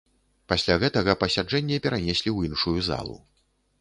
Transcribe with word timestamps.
Пасля 0.53 0.77
гэтага 0.83 1.15
пасяджэнне 1.23 1.77
перанеслі 1.85 2.29
ў 2.33 2.39
іншую 2.51 2.79
залу. 2.89 3.15